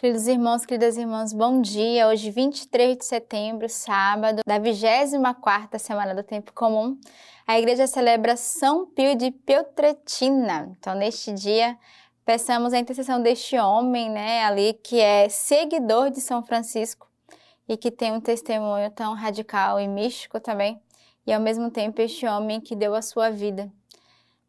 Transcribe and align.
Queridos 0.00 0.26
irmãos, 0.28 0.64
queridas 0.64 0.96
irmãs, 0.96 1.30
bom 1.30 1.60
dia. 1.60 2.08
Hoje, 2.08 2.30
23 2.30 2.96
de 2.96 3.04
setembro, 3.04 3.68
sábado, 3.68 4.40
da 4.46 4.58
24ª 4.58 5.78
semana 5.78 6.14
do 6.14 6.22
Tempo 6.22 6.54
Comum, 6.54 6.98
a 7.46 7.58
igreja 7.58 7.86
celebra 7.86 8.34
São 8.34 8.86
Pio 8.86 9.14
de 9.14 9.30
Pietretina. 9.30 10.74
Então, 10.78 10.94
neste 10.94 11.34
dia, 11.34 11.76
peçamos 12.24 12.72
a 12.72 12.78
intercessão 12.78 13.22
deste 13.22 13.58
homem, 13.58 14.08
né, 14.08 14.42
ali 14.42 14.72
que 14.72 14.98
é 14.98 15.28
seguidor 15.28 16.08
de 16.08 16.22
São 16.22 16.42
Francisco 16.42 17.06
e 17.68 17.76
que 17.76 17.90
tem 17.90 18.10
um 18.10 18.22
testemunho 18.22 18.90
tão 18.92 19.12
radical 19.12 19.78
e 19.78 19.86
místico 19.86 20.40
também, 20.40 20.80
e 21.26 21.32
ao 21.34 21.42
mesmo 21.42 21.70
tempo 21.70 22.00
este 22.00 22.26
homem 22.26 22.58
que 22.58 22.74
deu 22.74 22.94
a 22.94 23.02
sua 23.02 23.28
vida. 23.28 23.70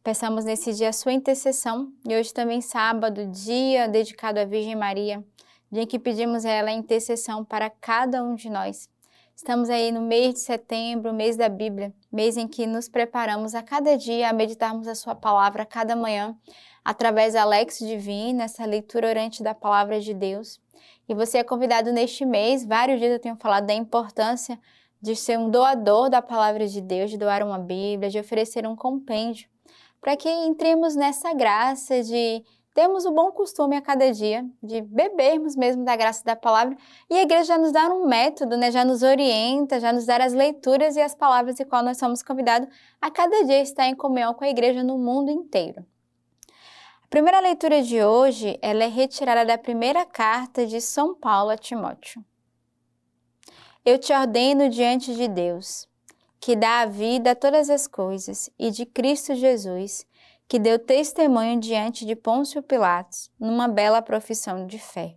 Peçamos 0.03 0.45
nesse 0.45 0.73
dia 0.73 0.89
a 0.89 0.93
sua 0.93 1.13
intercessão 1.13 1.91
e 2.07 2.15
hoje 2.15 2.33
também 2.33 2.59
sábado, 2.59 3.27
dia 3.27 3.87
dedicado 3.87 4.39
à 4.39 4.45
Virgem 4.45 4.75
Maria 4.75 5.23
dia 5.71 5.83
em 5.83 5.87
que 5.87 5.97
pedimos 5.97 6.45
a 6.45 6.49
ela 6.49 6.69
a 6.69 6.73
intercessão 6.73 7.45
para 7.45 7.69
cada 7.69 8.21
um 8.21 8.35
de 8.35 8.49
nós. 8.49 8.89
Estamos 9.33 9.69
aí 9.69 9.91
no 9.91 10.01
mês 10.01 10.33
de 10.33 10.39
setembro, 10.41 11.13
mês 11.13 11.37
da 11.37 11.47
Bíblia, 11.47 11.93
mês 12.11 12.35
em 12.35 12.47
que 12.47 12.67
nos 12.67 12.89
preparamos 12.89 13.55
a 13.55 13.63
cada 13.63 13.97
dia 13.97 14.29
a 14.29 14.33
meditarmos 14.33 14.87
a 14.87 14.93
Sua 14.93 15.15
palavra 15.15 15.63
a 15.63 15.65
cada 15.65 15.95
manhã, 15.95 16.37
através 16.83 17.33
da 17.33 17.45
Lex 17.45 17.79
Divina, 17.79 18.43
essa 18.43 18.65
leitura 18.65 19.07
orante 19.07 19.41
da 19.41 19.55
palavra 19.55 20.01
de 20.01 20.13
Deus. 20.13 20.59
E 21.07 21.15
você 21.15 21.37
é 21.37 21.43
convidado 21.43 21.93
neste 21.93 22.25
mês, 22.25 22.65
vários 22.65 22.99
dias 22.99 23.13
eu 23.13 23.19
tenho 23.19 23.37
falado 23.37 23.65
da 23.65 23.73
importância 23.73 24.59
de 25.01 25.15
ser 25.15 25.39
um 25.39 25.49
doador 25.49 26.09
da 26.09 26.21
palavra 26.21 26.67
de 26.67 26.81
Deus, 26.81 27.09
de 27.09 27.17
doar 27.17 27.41
uma 27.41 27.57
Bíblia, 27.57 28.09
de 28.09 28.19
oferecer 28.19 28.67
um 28.67 28.75
compêndio, 28.75 29.49
para 30.01 30.17
que 30.17 30.27
entremos 30.27 30.95
nessa 30.95 31.33
graça 31.33 32.01
de 32.01 32.43
temos 32.73 33.05
o 33.05 33.11
bom 33.11 33.31
costume 33.31 33.75
a 33.75 33.81
cada 33.81 34.11
dia 34.11 34.45
de 34.63 34.81
bebermos 34.81 35.57
mesmo 35.57 35.83
da 35.83 35.95
graça 35.95 36.23
da 36.23 36.37
palavra 36.37 36.75
e 37.09 37.15
a 37.15 37.21
igreja 37.21 37.43
já 37.43 37.57
nos 37.57 37.71
dá 37.71 37.87
um 37.89 38.07
método, 38.07 38.55
né? 38.55 38.71
já 38.71 38.85
nos 38.85 39.03
orienta, 39.03 39.79
já 39.79 39.91
nos 39.91 40.05
dá 40.05 40.23
as 40.23 40.33
leituras 40.33 40.95
e 40.95 41.01
as 41.01 41.13
palavras 41.13 41.55
de 41.55 41.65
qual 41.65 41.83
nós 41.83 41.97
somos 41.97 42.23
convidados 42.23 42.69
a 43.01 43.11
cada 43.11 43.43
dia 43.43 43.61
estar 43.61 43.87
em 43.87 43.95
comunhão 43.95 44.33
com 44.33 44.45
a 44.45 44.49
igreja 44.49 44.83
no 44.83 44.97
mundo 44.97 45.29
inteiro. 45.29 45.85
A 47.03 47.07
primeira 47.09 47.41
leitura 47.41 47.81
de 47.81 48.01
hoje 48.01 48.57
ela 48.61 48.85
é 48.85 48.87
retirada 48.87 49.45
da 49.45 49.57
primeira 49.57 50.05
carta 50.05 50.65
de 50.65 50.79
São 50.79 51.13
Paulo 51.13 51.51
a 51.51 51.57
Timóteo. 51.57 52.23
Eu 53.83 53.97
te 53.97 54.13
ordeno 54.13 54.69
diante 54.69 55.13
de 55.13 55.27
Deus, 55.27 55.89
que 56.41 56.55
dá 56.55 56.81
a 56.81 56.85
vida 56.87 57.31
a 57.31 57.35
todas 57.35 57.69
as 57.69 57.85
coisas, 57.85 58.49
e 58.57 58.71
de 58.71 58.83
Cristo 58.83 59.35
Jesus, 59.35 60.07
que 60.47 60.57
deu 60.57 60.79
testemunho 60.79 61.59
diante 61.59 62.03
de 62.03 62.15
Pôncio 62.15 62.63
Pilatos, 62.63 63.29
numa 63.39 63.67
bela 63.67 64.01
profissão 64.01 64.65
de 64.65 64.79
fé. 64.79 65.15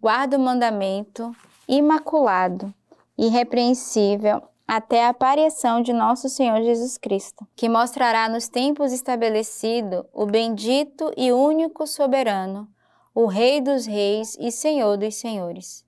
Guarda 0.00 0.38
o 0.38 0.40
mandamento 0.40 1.30
imaculado, 1.68 2.74
irrepreensível, 3.16 4.42
até 4.66 5.04
a 5.04 5.10
aparição 5.10 5.82
de 5.82 5.92
nosso 5.92 6.30
Senhor 6.30 6.62
Jesus 6.62 6.96
Cristo, 6.96 7.46
que 7.54 7.68
mostrará 7.68 8.26
nos 8.26 8.48
tempos 8.48 8.90
estabelecido 8.90 10.06
o 10.14 10.24
bendito 10.24 11.12
e 11.14 11.30
único 11.30 11.86
soberano, 11.86 12.66
o 13.14 13.26
Rei 13.26 13.60
dos 13.60 13.84
Reis 13.84 14.34
e 14.40 14.50
Senhor 14.50 14.96
dos 14.96 15.14
Senhores, 15.14 15.84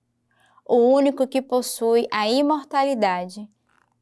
o 0.63 0.75
único 0.75 1.25
que 1.25 1.41
possui 1.41 2.07
a 2.11 2.29
imortalidade, 2.29 3.49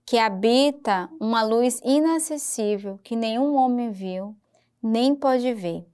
que 0.05 0.17
habita 0.17 1.09
uma 1.19 1.43
luz 1.43 1.79
inacessível 1.83 2.99
que 3.03 3.15
nenhum 3.15 3.55
homem 3.55 3.91
viu 3.91 4.35
nem 4.81 5.15
pode 5.15 5.53
ver. 5.53 5.85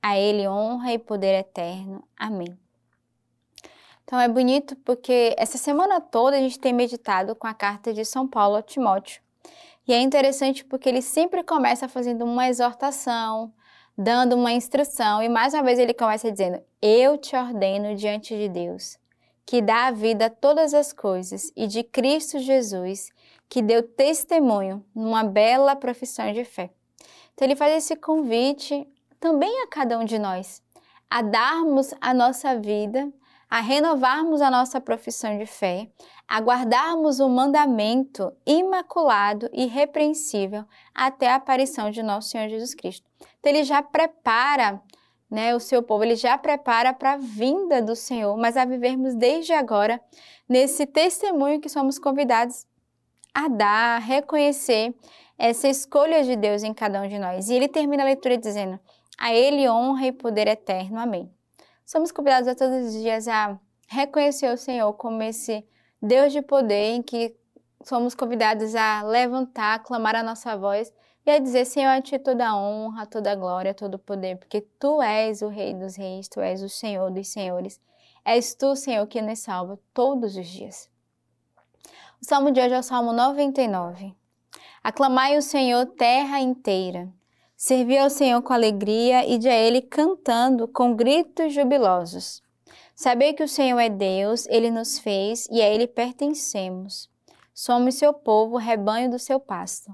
A 0.00 0.18
Ele 0.18 0.48
honra 0.48 0.94
e 0.94 0.98
poder 0.98 1.34
eterno. 1.34 2.02
Amém. 2.16 2.58
Então 4.04 4.18
é 4.18 4.28
bonito 4.28 4.74
porque 4.84 5.34
essa 5.38 5.56
semana 5.56 6.00
toda 6.00 6.36
a 6.36 6.40
gente 6.40 6.58
tem 6.58 6.72
meditado 6.72 7.34
com 7.36 7.46
a 7.46 7.54
carta 7.54 7.92
de 7.92 8.04
São 8.04 8.26
Paulo 8.26 8.56
a 8.56 8.62
Timóteo. 8.62 9.22
E 9.86 9.92
é 9.92 10.00
interessante 10.00 10.64
porque 10.64 10.88
ele 10.88 11.02
sempre 11.02 11.42
começa 11.42 11.88
fazendo 11.88 12.24
uma 12.24 12.48
exortação, 12.48 13.52
dando 13.96 14.36
uma 14.36 14.52
instrução, 14.52 15.22
e 15.22 15.28
mais 15.28 15.54
uma 15.54 15.62
vez 15.62 15.78
ele 15.78 15.94
começa 15.94 16.30
dizendo: 16.30 16.62
Eu 16.80 17.18
te 17.18 17.34
ordeno 17.34 17.94
diante 17.94 18.36
de 18.36 18.48
Deus, 18.48 18.96
que 19.44 19.60
dá 19.60 19.86
a 19.86 19.90
vida 19.90 20.26
a 20.26 20.30
todas 20.30 20.72
as 20.72 20.92
coisas, 20.92 21.52
e 21.56 21.66
de 21.66 21.82
Cristo 21.82 22.38
Jesus, 22.38 23.10
que 23.52 23.60
deu 23.60 23.82
testemunho 23.82 24.82
numa 24.94 25.22
bela 25.22 25.76
profissão 25.76 26.32
de 26.32 26.42
fé. 26.42 26.70
Então, 27.34 27.46
ele 27.46 27.54
faz 27.54 27.74
esse 27.74 27.94
convite 27.94 28.88
também 29.20 29.62
a 29.62 29.66
cada 29.66 29.98
um 29.98 30.06
de 30.06 30.18
nós, 30.18 30.62
a 31.10 31.20
darmos 31.20 31.92
a 32.00 32.14
nossa 32.14 32.58
vida, 32.58 33.12
a 33.50 33.60
renovarmos 33.60 34.40
a 34.40 34.50
nossa 34.50 34.80
profissão 34.80 35.36
de 35.36 35.44
fé, 35.44 35.90
a 36.26 36.40
guardarmos 36.40 37.20
o 37.20 37.28
mandamento 37.28 38.32
imaculado 38.46 39.50
e 39.52 39.66
repreensível 39.66 40.64
até 40.94 41.28
a 41.28 41.34
aparição 41.34 41.90
de 41.90 42.02
nosso 42.02 42.30
Senhor 42.30 42.48
Jesus 42.48 42.74
Cristo. 42.74 43.06
Então, 43.38 43.52
ele 43.52 43.64
já 43.64 43.82
prepara 43.82 44.80
né, 45.30 45.54
o 45.54 45.60
seu 45.60 45.82
povo, 45.82 46.04
ele 46.04 46.16
já 46.16 46.38
prepara 46.38 46.94
para 46.94 47.12
a 47.12 47.18
vinda 47.18 47.82
do 47.82 47.94
Senhor, 47.94 48.34
mas 48.38 48.56
a 48.56 48.64
vivermos 48.64 49.14
desde 49.14 49.52
agora 49.52 50.00
nesse 50.48 50.86
testemunho 50.86 51.60
que 51.60 51.68
somos 51.68 51.98
convidados 51.98 52.66
a 53.34 53.48
dar, 53.48 53.96
a 53.96 53.98
reconhecer 53.98 54.94
essa 55.38 55.68
escolha 55.68 56.22
de 56.22 56.36
Deus 56.36 56.62
em 56.62 56.72
cada 56.72 57.00
um 57.02 57.08
de 57.08 57.18
nós. 57.18 57.48
E 57.48 57.54
ele 57.54 57.68
termina 57.68 58.02
a 58.02 58.06
leitura 58.06 58.36
dizendo: 58.36 58.78
A 59.18 59.32
Ele 59.34 59.68
honra 59.68 60.06
e 60.06 60.12
poder 60.12 60.46
eterno. 60.46 60.98
Amém. 60.98 61.32
Somos 61.84 62.12
convidados 62.12 62.48
a 62.48 62.54
todos 62.54 62.86
os 62.86 62.92
dias 62.92 63.26
a 63.26 63.58
reconhecer 63.88 64.52
o 64.52 64.56
Senhor 64.56 64.92
como 64.94 65.22
esse 65.22 65.66
Deus 66.00 66.32
de 66.32 66.42
poder 66.42 66.94
em 66.94 67.02
que 67.02 67.36
somos 67.84 68.14
convidados 68.14 68.74
a 68.74 69.02
levantar, 69.02 69.74
a 69.74 69.78
clamar 69.78 70.14
a 70.14 70.22
nossa 70.22 70.56
voz 70.56 70.92
e 71.24 71.30
a 71.30 71.38
dizer: 71.38 71.64
Senhor, 71.64 71.90
a 71.90 72.00
Ti 72.00 72.18
toda 72.18 72.48
a 72.48 72.56
honra, 72.56 73.06
toda 73.06 73.32
a 73.32 73.36
glória, 73.36 73.74
todo 73.74 73.94
o 73.94 73.98
poder, 73.98 74.36
porque 74.36 74.60
Tu 74.60 75.02
és 75.02 75.42
o 75.42 75.48
Rei 75.48 75.74
dos 75.74 75.96
Reis, 75.96 76.28
Tu 76.28 76.40
és 76.40 76.62
o 76.62 76.68
Senhor 76.68 77.10
dos 77.10 77.28
Senhores. 77.28 77.80
És 78.24 78.54
Tu, 78.54 78.76
Senhor, 78.76 79.06
que 79.06 79.20
nos 79.20 79.40
salva 79.40 79.78
todos 79.92 80.36
os 80.36 80.46
dias. 80.46 80.91
O 82.22 82.24
salmo 82.24 82.52
de 82.52 82.60
hoje 82.60 82.72
é 82.72 82.78
o 82.78 82.84
Salmo 82.84 83.12
99. 83.12 84.14
Aclamai 84.80 85.36
o 85.36 85.42
Senhor, 85.42 85.84
terra 85.86 86.38
inteira. 86.38 87.12
Servi 87.56 87.98
ao 87.98 88.08
Senhor 88.08 88.40
com 88.42 88.52
alegria 88.52 89.26
e 89.26 89.38
de 89.38 89.48
a 89.48 89.56
Ele 89.56 89.82
cantando 89.82 90.68
com 90.68 90.94
gritos 90.94 91.52
jubilosos. 91.52 92.40
Sabei 92.94 93.32
que 93.32 93.42
o 93.42 93.48
Senhor 93.48 93.76
é 93.80 93.88
Deus, 93.88 94.46
Ele 94.46 94.70
nos 94.70 95.00
fez 95.00 95.48
e 95.50 95.60
a 95.60 95.68
Ele 95.68 95.88
pertencemos. 95.88 97.10
Somos 97.52 97.96
seu 97.96 98.14
povo, 98.14 98.56
rebanho 98.56 99.10
do 99.10 99.18
seu 99.18 99.40
pasto. 99.40 99.90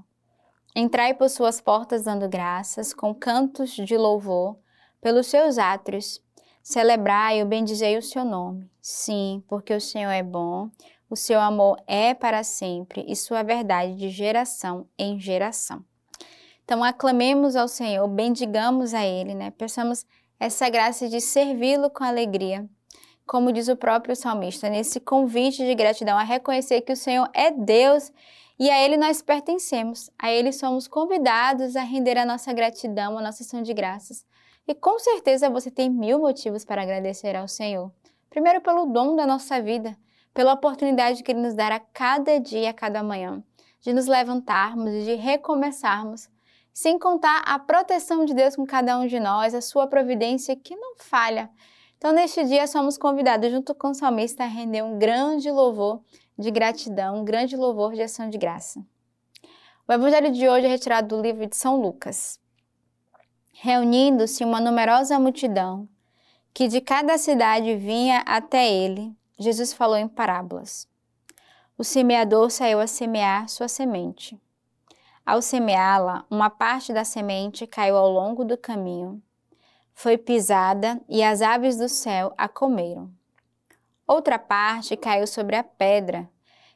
Entrai 0.75 1.15
por 1.15 1.31
suas 1.31 1.59
portas 1.59 2.03
dando 2.03 2.29
graças, 2.29 2.93
com 2.93 3.11
cantos 3.11 3.71
de 3.71 3.97
louvor, 3.97 4.55
pelos 5.01 5.25
seus 5.25 5.57
átrios. 5.57 6.21
Celebrai 6.61 7.39
e 7.39 7.45
bendizei 7.45 7.97
o 7.97 8.01
seu 8.01 8.23
nome. 8.23 8.69
Sim, 8.81 9.43
porque 9.47 9.73
o 9.73 9.81
Senhor 9.81 10.11
é 10.11 10.23
bom, 10.23 10.69
o 11.09 11.15
seu 11.15 11.39
amor 11.39 11.81
é 11.87 12.13
para 12.13 12.43
sempre 12.43 13.03
e 13.07 13.15
sua 13.15 13.43
verdade 13.43 13.95
de 13.95 14.09
geração 14.09 14.87
em 14.97 15.19
geração. 15.19 15.83
Então, 16.63 16.83
aclamemos 16.83 17.55
ao 17.55 17.67
Senhor, 17.67 18.07
bendigamos 18.07 18.93
a 18.93 19.03
Ele, 19.03 19.33
né? 19.33 19.49
Peçamos 19.49 20.05
essa 20.39 20.69
graça 20.69 21.09
de 21.09 21.19
servi-lo 21.19 21.89
com 21.89 22.03
alegria. 22.03 22.69
Como 23.25 23.51
diz 23.51 23.67
o 23.67 23.75
próprio 23.75 24.15
salmista, 24.15 24.69
nesse 24.69 24.99
convite 24.99 25.65
de 25.65 25.73
gratidão 25.73 26.17
a 26.17 26.23
reconhecer 26.23 26.81
que 26.81 26.93
o 26.93 26.95
Senhor 26.95 27.27
é 27.33 27.49
Deus 27.49 28.11
e 28.59 28.69
a 28.69 28.83
Ele 28.83 28.97
nós 28.97 29.21
pertencemos. 29.21 30.11
A 30.17 30.31
Ele 30.31 30.51
somos 30.51 30.87
convidados 30.87 31.75
a 31.75 31.81
render 31.81 32.17
a 32.17 32.25
nossa 32.25 32.53
gratidão, 32.53 33.17
a 33.17 33.21
nossa 33.21 33.41
ação 33.41 33.63
de 33.63 33.73
graças. 33.73 34.23
E 34.69 34.75
com 34.75 34.99
certeza 34.99 35.49
você 35.49 35.69
tem 35.69 35.89
mil 35.89 36.19
motivos 36.19 36.63
para 36.63 36.83
agradecer 36.83 37.35
ao 37.35 37.47
Senhor. 37.47 37.91
Primeiro, 38.29 38.61
pelo 38.61 38.85
dom 38.85 39.15
da 39.15 39.25
nossa 39.25 39.61
vida 39.61 39.97
pela 40.33 40.53
oportunidade 40.53 41.23
que 41.23 41.31
Ele 41.31 41.41
nos 41.41 41.53
dá 41.53 41.67
a 41.67 41.79
cada 41.79 42.39
dia, 42.39 42.69
a 42.69 42.73
cada 42.73 43.03
manhã, 43.03 43.43
de 43.81 43.93
nos 43.93 44.07
levantarmos 44.07 44.93
e 44.93 45.03
de 45.03 45.15
recomeçarmos, 45.15 46.29
sem 46.73 46.97
contar 46.97 47.41
a 47.45 47.59
proteção 47.59 48.23
de 48.23 48.33
Deus 48.33 48.55
com 48.55 48.65
cada 48.65 48.97
um 48.97 49.07
de 49.07 49.19
nós, 49.19 49.53
a 49.53 49.61
sua 49.61 49.87
providência 49.87 50.55
que 50.55 50.75
não 50.75 50.95
falha. 50.97 51.49
Então, 51.97 52.13
neste 52.13 52.43
dia, 52.45 52.67
somos 52.67 52.97
convidados, 52.97 53.51
junto 53.51 53.75
com 53.75 53.89
o 53.89 53.93
salmista, 53.93 54.43
a 54.43 54.47
render 54.47 54.81
um 54.81 54.97
grande 54.97 55.51
louvor 55.51 56.01
de 56.37 56.49
gratidão, 56.49 57.17
um 57.19 57.25
grande 57.25 57.57
louvor 57.57 57.93
de 57.93 58.01
ação 58.01 58.29
de 58.29 58.37
graça. 58.37 58.79
O 59.85 59.91
evangelho 59.91 60.31
de 60.31 60.47
hoje 60.47 60.67
é 60.67 60.69
retirado 60.69 61.17
do 61.17 61.21
livro 61.21 61.45
de 61.45 61.57
São 61.57 61.81
Lucas. 61.81 62.39
Reunindo-se 63.61 64.45
uma 64.45 64.61
numerosa 64.61 65.19
multidão, 65.19 65.85
que 66.53 66.69
de 66.69 66.79
cada 66.79 67.17
cidade 67.17 67.75
vinha 67.75 68.19
até 68.25 68.71
ele, 68.71 69.13
Jesus 69.37 69.73
falou 69.73 69.97
em 69.97 70.07
parábolas. 70.07 70.87
O 71.77 71.83
semeador 71.83 72.49
saiu 72.51 72.79
a 72.79 72.87
semear 72.87 73.49
sua 73.49 73.67
semente. 73.67 74.39
Ao 75.25 75.41
semeá-la, 75.41 76.25
uma 76.31 76.49
parte 76.49 76.93
da 76.93 77.03
semente 77.03 77.67
caiu 77.67 77.97
ao 77.97 78.09
longo 78.09 78.45
do 78.45 78.57
caminho. 78.57 79.21
foi 79.93 80.17
pisada 80.17 81.01
e 81.09 81.21
as 81.21 81.41
aves 81.41 81.75
do 81.75 81.89
céu 81.89 82.33
a 82.37 82.47
comeram. 82.47 83.11
Outra 84.07 84.39
parte 84.39 84.95
caiu 84.95 85.27
sobre 85.27 85.57
a 85.57 85.65
pedra 85.65 86.29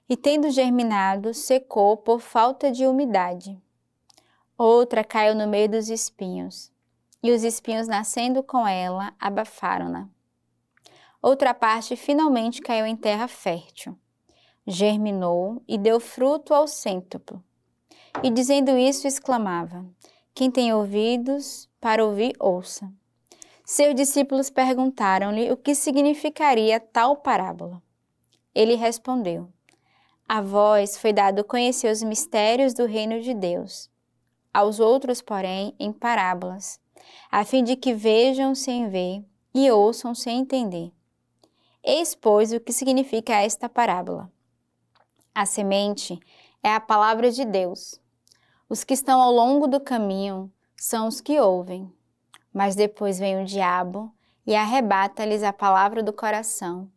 e, 0.09 0.17
tendo 0.17 0.49
germinado, 0.49 1.33
secou 1.33 1.95
por 1.95 2.19
falta 2.19 2.69
de 2.69 2.85
umidade. 2.85 3.57
Outra 4.57 5.01
caiu 5.01 5.33
no 5.33 5.47
meio 5.47 5.69
dos 5.69 5.87
espinhos, 5.89 6.72
e 7.23 7.31
os 7.31 7.43
espinhos, 7.43 7.87
nascendo 7.87 8.43
com 8.43 8.67
ela, 8.67 9.13
abafaram-na. 9.17 10.09
Outra 11.21 11.53
parte 11.53 11.95
finalmente 11.95 12.61
caiu 12.61 12.85
em 12.85 12.97
terra 12.97 13.29
fértil, 13.29 13.97
germinou 14.67 15.63
e 15.65 15.77
deu 15.77 16.01
fruto 16.01 16.53
ao 16.53 16.67
cêntuplo. 16.67 17.41
E 18.21 18.29
dizendo 18.29 18.77
isso, 18.77 19.07
exclamava: 19.07 19.85
Quem 20.35 20.51
tem 20.51 20.73
ouvidos 20.73 21.69
para 21.79 22.05
ouvir, 22.05 22.35
ouça. 22.39 22.91
Seus 23.65 23.95
discípulos 23.95 24.49
perguntaram-lhe 24.49 25.49
o 25.49 25.55
que 25.55 25.73
significaria 25.73 26.81
tal 26.81 27.15
parábola. 27.15 27.81
Ele 28.53 28.75
respondeu: 28.75 29.49
A 30.27 30.41
vós 30.41 30.97
foi 30.97 31.13
dado 31.13 31.45
conhecer 31.45 31.89
os 31.89 32.03
mistérios 32.03 32.73
do 32.73 32.85
reino 32.85 33.21
de 33.21 33.33
Deus, 33.33 33.89
aos 34.53 34.81
outros, 34.81 35.21
porém, 35.21 35.73
em 35.79 35.93
parábolas, 35.93 36.82
a 37.31 37.43
fim 37.43 37.63
de 37.63 37.75
que 37.75 37.93
vejam 37.93 38.53
sem 38.53 38.89
ver 38.89 39.23
e 39.53 39.69
ouçam 39.71 40.13
sem 40.13 40.39
entender. 40.39 40.91
Eis, 41.83 42.15
pois, 42.15 42.53
o 42.53 42.59
que 42.59 42.71
significa 42.71 43.33
esta 43.33 43.67
parábola. 43.67 44.31
A 45.35 45.45
semente 45.45 46.19
é 46.61 46.73
a 46.73 46.79
palavra 46.79 47.31
de 47.31 47.43
Deus. 47.43 47.99
Os 48.69 48.83
que 48.83 48.93
estão 48.93 49.21
ao 49.21 49.31
longo 49.31 49.67
do 49.67 49.79
caminho 49.79 50.51
são 50.77 51.07
os 51.07 51.19
que 51.19 51.39
ouvem. 51.39 51.91
Mas 52.53 52.75
depois 52.75 53.19
vem 53.19 53.41
o 53.41 53.45
diabo 53.45 54.13
e 54.45 54.55
arrebata-lhes 54.55 55.43
a 55.43 55.51
palavra 55.51 56.01
do 56.01 56.13
coração, 56.13 56.89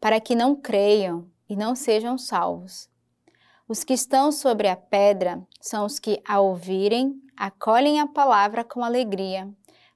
para 0.00 0.20
que 0.20 0.34
não 0.34 0.54
creiam 0.56 1.26
e 1.48 1.56
não 1.56 1.74
sejam 1.74 2.18
salvos. 2.18 2.88
Os 3.66 3.82
que 3.82 3.94
estão 3.94 4.30
sobre 4.30 4.68
a 4.68 4.76
pedra 4.76 5.42
são 5.60 5.86
os 5.86 5.98
que, 5.98 6.20
ao 6.26 6.46
ouvirem, 6.48 7.18
acolhem 7.36 8.00
a 8.00 8.06
palavra 8.06 8.64
com 8.64 8.84
alegria, 8.84 9.48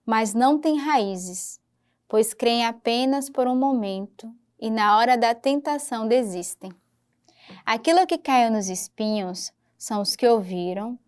mas 0.04 0.34
não 0.34 0.58
têm 0.58 0.78
raízes, 0.78 1.60
pois 2.08 2.32
creem 2.32 2.64
apenas 2.64 3.28
por 3.28 3.46
um 3.46 3.56
momento 3.56 4.32
e 4.60 4.70
na 4.70 4.96
hora 4.96 5.16
da 5.16 5.34
tentação 5.34 6.08
desistem. 6.08 6.72
Aquilo 7.64 8.06
que 8.06 8.18
caiu 8.18 8.50
nos 8.50 8.68
espinhos 8.68 9.52
são 9.76 10.02
os 10.02 10.16
que 10.16 10.26
ouviram, 10.26 10.98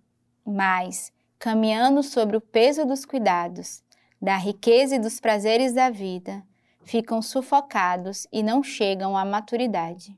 mas, 0.45 1.13
caminhando 1.39 2.03
sobre 2.03 2.37
o 2.37 2.41
peso 2.41 2.85
dos 2.85 3.05
cuidados, 3.05 3.83
da 4.21 4.37
riqueza 4.37 4.97
e 4.97 4.99
dos 4.99 5.19
prazeres 5.19 5.73
da 5.73 5.91
vida, 5.91 6.43
ficam 6.83 7.23
sufocados 7.23 8.27
e 8.33 8.43
não 8.43 8.63
chegam 8.63 9.17
à 9.17 9.25
maturidade. 9.25 10.17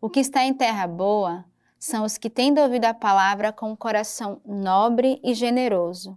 O 0.00 0.10
que 0.10 0.20
está 0.20 0.44
em 0.44 0.52
terra 0.52 0.86
boa 0.86 1.44
são 1.82 2.04
os 2.04 2.16
que, 2.16 2.30
tendo 2.30 2.60
ouvido 2.60 2.84
a 2.84 2.94
palavra 2.94 3.52
com 3.52 3.72
um 3.72 3.74
coração 3.74 4.40
nobre 4.46 5.20
e 5.20 5.34
generoso, 5.34 6.16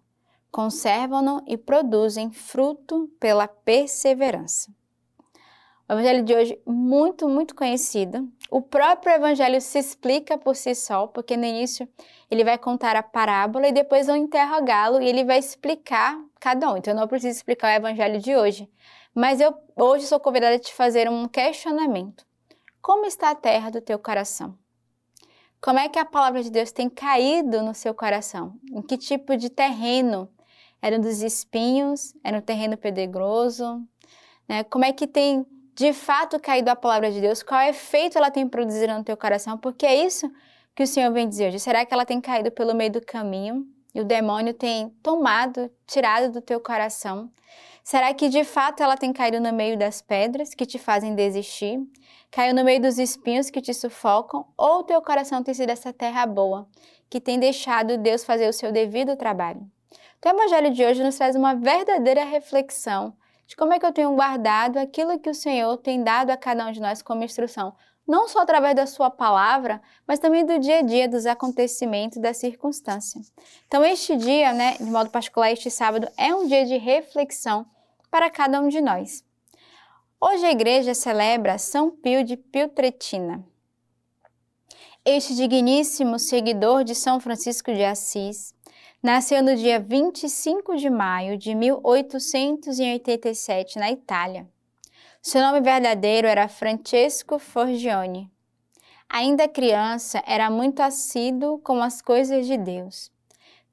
conservam-no 0.51 1.41
e 1.47 1.57
produzem 1.57 2.31
fruto 2.31 3.09
pela 3.19 3.47
perseverança. 3.47 4.71
O 5.89 5.93
evangelho 5.93 6.23
de 6.23 6.35
hoje, 6.35 6.61
muito, 6.67 7.27
muito 7.27 7.55
conhecido. 7.55 8.31
O 8.51 8.61
próprio 8.61 9.15
evangelho 9.15 9.59
se 9.59 9.79
explica 9.79 10.37
por 10.37 10.55
si 10.55 10.75
só, 10.75 11.07
porque 11.07 11.35
no 11.35 11.45
início 11.45 11.89
ele 12.29 12.43
vai 12.43 12.59
contar 12.59 12.95
a 12.95 13.01
parábola 13.01 13.67
e 13.67 13.71
depois 13.71 14.05
vão 14.05 14.15
interrogá-lo 14.15 15.01
e 15.01 15.07
ele 15.07 15.25
vai 15.25 15.39
explicar 15.39 16.15
cada 16.39 16.71
um. 16.71 16.77
Então 16.77 16.93
eu 16.93 16.99
não 16.99 17.07
preciso 17.07 17.37
explicar 17.37 17.69
o 17.69 17.77
evangelho 17.77 18.19
de 18.19 18.35
hoje, 18.35 18.69
mas 19.15 19.41
eu 19.41 19.51
hoje 19.75 20.05
sou 20.05 20.19
convidada 20.19 20.57
a 20.57 20.59
te 20.59 20.71
fazer 20.75 21.09
um 21.09 21.27
questionamento. 21.27 22.23
Como 22.83 23.07
está 23.07 23.31
a 23.31 23.35
terra 23.35 23.71
do 23.71 23.81
teu 23.81 23.97
coração? 23.97 24.55
Como 25.65 25.79
é 25.79 25.89
que 25.89 25.97
a 25.97 26.05
palavra 26.05 26.43
de 26.43 26.51
Deus 26.51 26.71
tem 26.71 26.87
caído 26.87 27.63
no 27.63 27.73
seu 27.73 27.91
coração? 27.91 28.53
Em 28.71 28.83
que 28.83 28.95
tipo 28.95 29.35
de 29.35 29.49
terreno? 29.49 30.29
Era 30.79 30.99
dos 30.99 31.23
espinhos? 31.23 32.13
Era 32.23 32.37
um 32.37 32.41
terreno 32.41 32.77
pedregoso? 32.77 33.81
Né? 34.47 34.63
Como 34.65 34.85
é 34.85 34.93
que 34.93 35.07
tem 35.07 35.43
de 35.73 35.91
fato 35.91 36.39
caído 36.39 36.69
a 36.69 36.75
palavra 36.75 37.11
de 37.11 37.19
Deus, 37.19 37.41
qual 37.41 37.59
efeito 37.61 38.15
ela 38.15 38.29
tem 38.29 38.47
produzido 38.47 38.93
no 38.93 39.03
teu 39.03 39.17
coração, 39.17 39.57
porque 39.57 39.87
é 39.87 40.05
isso 40.05 40.31
que 40.75 40.83
o 40.83 40.87
Senhor 40.87 41.11
vem 41.11 41.27
dizer 41.27 41.47
hoje. 41.47 41.59
Será 41.59 41.83
que 41.83 41.91
ela 41.91 42.05
tem 42.05 42.21
caído 42.21 42.51
pelo 42.51 42.75
meio 42.75 42.91
do 42.91 43.01
caminho 43.03 43.65
e 43.95 44.01
o 44.01 44.03
demônio 44.03 44.53
tem 44.53 44.89
tomado, 45.01 45.71
tirado 45.87 46.29
do 46.29 46.41
teu 46.41 46.59
coração? 46.59 47.31
Será 47.81 48.13
que 48.13 48.27
de 48.27 48.43
fato 48.43 48.83
ela 48.83 48.97
tem 48.97 49.13
caído 49.13 49.39
no 49.39 49.53
meio 49.53 49.77
das 49.77 50.01
pedras 50.01 50.53
que 50.53 50.65
te 50.65 50.77
fazem 50.77 51.15
desistir? 51.15 51.79
Caiu 52.29 52.53
no 52.53 52.65
meio 52.65 52.81
dos 52.81 52.97
espinhos 52.99 53.49
que 53.49 53.61
te 53.61 53.73
sufocam? 53.73 54.45
Ou 54.57 54.83
teu 54.83 55.01
coração 55.01 55.41
tem 55.41 55.53
sido 55.53 55.69
essa 55.69 55.93
terra 55.93 56.25
boa 56.25 56.67
que 57.09 57.21
tem 57.21 57.39
deixado 57.39 57.97
Deus 57.97 58.25
fazer 58.25 58.49
o 58.49 58.53
seu 58.53 58.71
devido 58.71 59.15
trabalho? 59.15 59.61
O 60.23 60.27
Evangelho 60.27 60.71
de 60.71 60.83
hoje 60.83 61.03
nos 61.03 61.15
traz 61.15 61.35
uma 61.35 61.53
verdadeira 61.53 62.25
reflexão 62.25 63.15
de 63.45 63.55
como 63.55 63.73
é 63.73 63.79
que 63.79 63.85
eu 63.85 63.93
tenho 63.93 64.15
guardado 64.15 64.77
aquilo 64.77 65.19
que 65.19 65.29
o 65.29 65.35
Senhor 65.35 65.77
tem 65.77 66.03
dado 66.03 66.31
a 66.31 66.37
cada 66.37 66.67
um 66.67 66.71
de 66.71 66.79
nós 66.81 67.01
como 67.01 67.23
instrução, 67.23 67.73
não 68.07 68.27
só 68.27 68.41
através 68.41 68.75
da 68.75 68.85
sua 68.85 69.09
palavra, 69.09 69.81
mas 70.07 70.19
também 70.19 70.45
do 70.45 70.59
dia 70.59 70.79
a 70.79 70.81
dia, 70.81 71.09
dos 71.09 71.25
acontecimentos, 71.25 72.19
da 72.19 72.33
circunstância. 72.33 73.21
Então, 73.67 73.83
este 73.83 74.15
dia, 74.15 74.53
né, 74.53 74.75
de 74.77 74.85
modo 74.85 75.09
particular, 75.09 75.51
este 75.51 75.71
sábado, 75.71 76.07
é 76.17 76.33
um 76.33 76.47
dia 76.47 76.65
de 76.65 76.77
reflexão 76.77 77.65
para 78.11 78.29
cada 78.29 78.61
um 78.61 78.67
de 78.67 78.81
nós. 78.81 79.23
Hoje 80.21 80.45
a 80.45 80.51
igreja 80.51 80.93
celebra 80.93 81.57
São 81.57 81.91
Pio 81.91 82.23
de 82.23 82.37
Piltretina. 82.37 83.45
Este 85.03 85.35
digníssimo 85.35 86.17
seguidor 86.17 86.83
de 86.83 86.95
São 86.95 87.19
Francisco 87.19 87.71
de 87.71 87.83
Assis 87.83 88.54
Nasceu 89.05 89.41
no 89.43 89.55
dia 89.55 89.79
25 89.79 90.75
de 90.77 90.89
maio 90.89 91.37
de 91.37 91.53
1887 91.53 93.77
na 93.77 93.91
Itália. 93.91 94.49
Seu 95.21 95.43
nome 95.43 95.61
verdadeiro 95.61 96.27
era 96.27 96.47
Francesco 96.47 97.37
Forgione. 97.37 98.31
Ainda 99.07 99.47
criança, 99.47 100.23
era 100.25 100.49
muito 100.49 100.79
assíduo 100.79 101.59
com 101.59 101.83
as 101.83 102.01
coisas 102.01 102.47
de 102.47 102.57
Deus, 102.57 103.11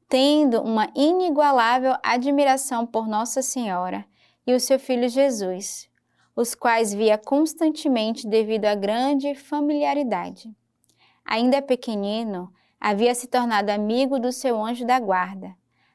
tendo 0.07 0.61
uma 0.61 0.93
inigualável 0.95 1.97
admiração 2.03 2.85
por 2.85 3.09
Nossa 3.09 3.41
Senhora 3.41 4.05
e 4.47 4.53
o 4.53 4.61
seu 4.61 4.79
filho 4.79 5.09
Jesus, 5.09 5.89
os 6.37 6.55
quais 6.55 6.93
via 6.93 7.17
constantemente 7.17 8.29
devido 8.29 8.67
à 8.67 8.75
grande 8.75 9.35
familiaridade. 9.35 10.55
Ainda 11.25 11.63
pequenino, 11.63 12.53
havia 12.85 13.15
se 13.15 13.29
tornado 13.29 13.71
amigo 13.71 14.19
do 14.19 14.33
seu 14.33 14.61
anjo 14.61 14.85
da 14.85 14.99
guarda, 14.99 15.55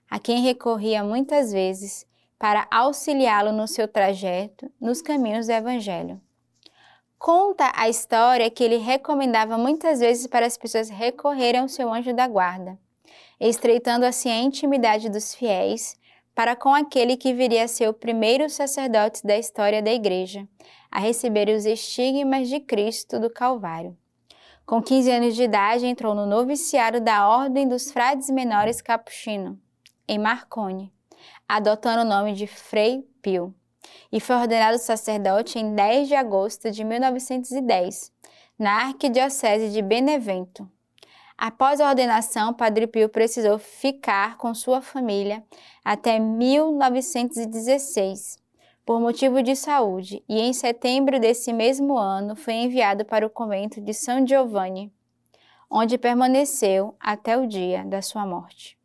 a 0.09 0.17
quem 0.19 0.41
recorria 0.41 1.03
muitas 1.03 1.51
vezes 1.51 2.07
para 2.39 2.65
auxiliá-lo 2.71 3.51
no 3.51 3.67
seu 3.67 3.89
trajeto 3.89 4.71
nos 4.79 5.01
caminhos 5.01 5.47
do 5.47 5.51
Evangelho. 5.51 6.21
Conta 7.19 7.73
a 7.75 7.89
história 7.89 8.49
que 8.49 8.63
ele 8.63 8.77
recomendava 8.77 9.57
muitas 9.57 9.99
vezes 9.99 10.27
para 10.27 10.45
as 10.45 10.57
pessoas 10.57 10.87
recorrerem 10.87 11.59
ao 11.59 11.67
seu 11.67 11.93
anjo 11.93 12.13
da 12.13 12.25
guarda, 12.25 12.79
estreitando 13.37 14.05
assim 14.05 14.29
a 14.29 14.39
intimidade 14.39 15.09
dos 15.09 15.35
fiéis 15.35 15.99
para 16.33 16.55
com 16.55 16.73
aquele 16.73 17.17
que 17.17 17.33
viria 17.33 17.65
a 17.65 17.67
ser 17.67 17.89
o 17.89 17.93
primeiro 17.93 18.49
sacerdote 18.49 19.27
da 19.27 19.37
história 19.37 19.81
da 19.81 19.91
Igreja, 19.91 20.47
a 20.89 20.99
receber 20.99 21.49
os 21.49 21.65
estigmas 21.65 22.47
de 22.47 22.61
Cristo 22.61 23.19
do 23.19 23.29
Calvário. 23.29 23.97
Com 24.67 24.79
15 24.81 25.09
anos 25.09 25.33
de 25.33 25.43
idade, 25.43 25.85
entrou 25.85 26.13
no 26.13 26.25
noviciário 26.25 26.99
da 26.99 27.29
Ordem 27.29 27.69
dos 27.69 27.89
Frades 27.89 28.29
Menores 28.29 28.81
Capuchino, 28.81 29.57
em 30.05 30.19
Marconi, 30.19 30.91
adotando 31.47 32.01
o 32.01 32.05
nome 32.05 32.33
de 32.33 32.47
Frei 32.47 33.07
Pio, 33.21 33.55
e 34.11 34.19
foi 34.19 34.35
ordenado 34.35 34.77
sacerdote 34.77 35.57
em 35.57 35.73
10 35.73 36.09
de 36.09 36.15
agosto 36.15 36.69
de 36.69 36.83
1910, 36.83 38.11
na 38.59 38.87
Arquidiocese 38.87 39.71
de 39.71 39.81
Benevento. 39.81 40.69
Após 41.37 41.79
a 41.79 41.87
ordenação, 41.87 42.53
Padre 42.53 42.87
Pio 42.87 43.07
precisou 43.07 43.57
ficar 43.57 44.35
com 44.35 44.53
sua 44.53 44.81
família 44.81 45.45
até 45.81 46.19
1916 46.19 48.45
por 48.87 49.01
motivo 49.01 49.43
de 49.43 49.53
saúde 49.53 50.23
e 50.29 50.39
em 50.39 50.53
setembro 50.53 51.19
desse 51.19 51.51
mesmo 51.51 51.97
ano 51.97 52.37
foi 52.37 52.53
enviado 52.53 53.03
para 53.03 53.27
o 53.27 53.29
convento 53.29 53.81
de 53.81 53.93
São 53.93 54.25
Giovanni, 54.25 54.89
onde 55.69 55.97
permaneceu 55.97 56.95
até 56.97 57.37
o 57.37 57.45
dia 57.45 57.83
da 57.83 58.01
sua 58.01 58.25
morte. 58.25 58.77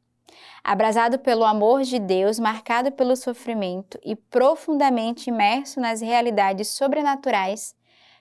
Abrasado 0.64 1.20
pelo 1.20 1.44
amor 1.44 1.82
de 1.82 2.00
Deus, 2.00 2.40
marcado 2.40 2.90
pelo 2.90 3.14
sofrimento 3.14 3.96
e 4.04 4.16
profundamente 4.16 5.30
imerso 5.30 5.78
nas 5.78 6.00
realidades 6.00 6.66
sobrenaturais, 6.66 7.72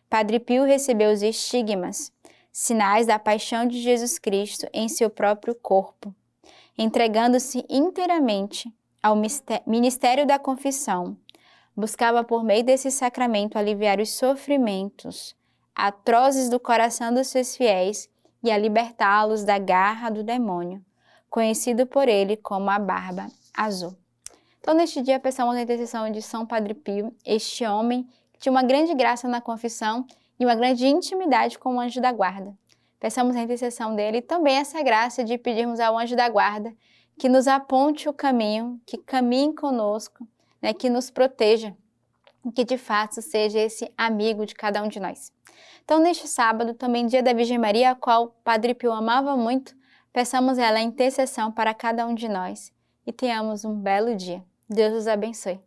Padre 0.07 0.39
Pio 0.39 0.63
recebeu 0.63 1.11
os 1.11 1.23
estigmas, 1.23 2.13
sinais 2.51 3.07
da 3.07 3.17
paixão 3.17 3.65
de 3.65 3.81
Jesus 3.81 4.19
Cristo 4.19 4.67
em 4.71 4.87
seu 4.87 5.09
próprio 5.09 5.55
corpo, 5.55 6.13
entregando-se 6.77 7.65
inteiramente 7.67 8.71
ao 9.01 9.15
ministério 9.65 10.27
da 10.27 10.37
confissão, 10.37 11.17
buscava 11.75 12.23
por 12.23 12.43
meio 12.43 12.63
desse 12.63 12.91
sacramento 12.91 13.57
aliviar 13.57 13.99
os 13.99 14.11
sofrimentos 14.11 15.35
atrozes 15.75 16.49
do 16.49 16.59
coração 16.59 17.13
dos 17.13 17.27
seus 17.27 17.55
fiéis 17.55 18.09
e 18.43 18.51
a 18.51 18.57
libertá-los 18.57 19.43
da 19.43 19.57
garra 19.57 20.09
do 20.09 20.23
demônio, 20.23 20.83
conhecido 21.29 21.85
por 21.85 22.07
ele 22.07 22.35
como 22.35 22.69
a 22.69 22.77
barba 22.77 23.27
azul. 23.55 23.95
Então, 24.59 24.73
neste 24.73 25.01
dia, 25.01 25.19
pensamos 25.19 25.55
na 25.55 25.61
intercessão 25.61 26.11
de 26.11 26.21
São 26.21 26.45
Padre 26.45 26.73
Pio, 26.73 27.15
este 27.25 27.65
homem 27.65 28.07
que 28.33 28.39
tinha 28.39 28.51
uma 28.51 28.63
grande 28.63 28.93
graça 28.93 29.27
na 29.27 29.41
confissão 29.41 30.05
e 30.39 30.45
uma 30.45 30.55
grande 30.55 30.85
intimidade 30.85 31.57
com 31.57 31.75
o 31.75 31.79
anjo 31.79 31.99
da 31.99 32.11
guarda. 32.11 32.55
Peçamos 32.99 33.35
a 33.35 33.41
intercessão 33.41 33.95
dele 33.95 34.17
e 34.17 34.21
também 34.21 34.57
essa 34.57 34.83
graça 34.83 35.23
de 35.23 35.37
pedirmos 35.37 35.79
ao 35.79 35.97
anjo 35.97 36.15
da 36.15 36.29
guarda 36.29 36.71
que 37.17 37.27
nos 37.27 37.47
aponte 37.47 38.07
o 38.07 38.13
caminho, 38.13 38.79
que 38.85 38.97
caminhe 38.97 39.53
conosco, 39.55 40.27
né, 40.61 40.73
que 40.73 40.89
nos 40.89 41.09
proteja, 41.09 41.75
que 42.55 42.63
de 42.63 42.77
fato 42.77 43.21
seja 43.21 43.59
esse 43.59 43.91
amigo 43.97 44.45
de 44.45 44.55
cada 44.55 44.81
um 44.83 44.87
de 44.87 44.99
nós. 44.99 45.31
Então, 45.83 45.99
neste 45.99 46.27
sábado, 46.27 46.73
também 46.73 47.05
dia 47.05 47.23
da 47.23 47.33
Virgem 47.33 47.57
Maria, 47.57 47.91
a 47.91 47.95
qual 47.95 48.35
Padre 48.43 48.73
Pio 48.73 48.91
amava 48.91 49.35
muito, 49.35 49.75
peçamos 50.13 50.57
ela 50.57 50.79
a 50.79 50.81
intercessão 50.81 51.51
para 51.51 51.73
cada 51.73 52.05
um 52.05 52.13
de 52.13 52.27
nós 52.27 52.71
e 53.05 53.11
tenhamos 53.11 53.65
um 53.65 53.75
belo 53.75 54.15
dia. 54.15 54.43
Deus 54.69 54.93
os 54.93 55.07
abençoe. 55.07 55.59